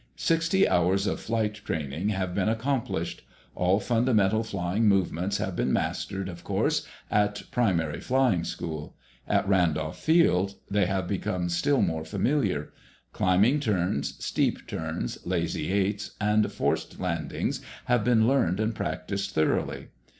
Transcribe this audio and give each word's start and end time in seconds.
Sixty 0.15 0.67
hours 0.67 1.05
of 1.05 1.19
flight 1.19 1.53
training 1.53 2.09
have 2.09 2.33
been 2.33 2.49
accomplished. 2.49 3.21
All 3.53 3.79
fundamental 3.79 4.41
flying 4.43 4.87
movements 4.87 5.37
have 5.37 5.55
been 5.55 5.71
mastered, 5.71 6.27
of 6.27 6.43
course, 6.43 6.87
at 7.11 7.43
primary 7.51 7.99
flying 7.99 8.43
school. 8.43 8.95
At 9.27 9.47
Randolph 9.47 9.99
Field 9.99 10.55
they 10.71 10.87
have 10.87 11.07
become 11.07 11.49
still 11.49 11.83
more 11.83 12.03
familiar. 12.03 12.73
Climbing 13.13 13.59
turns, 13.59 14.15
steep 14.25 14.65
turns, 14.65 15.23
"lazy 15.23 15.71
eights," 15.71 16.15
and 16.19 16.51
forced 16.51 16.99
landings 16.99 17.61
have 17.85 18.03
been 18.03 18.27
learned 18.27 18.59
and 18.59 18.73
practiced 18.73 19.35
thoroughly. 19.35 19.89